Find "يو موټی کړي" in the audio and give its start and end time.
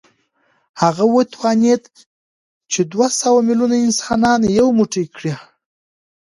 4.59-5.33